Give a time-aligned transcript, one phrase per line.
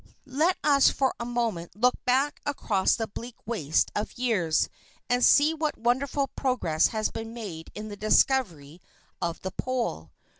[0.25, 4.67] Let us for a moment look back across the bleak waste of years
[5.07, 8.81] and see what wonderful progress has been made in the discovery
[9.21, 10.09] of the pole.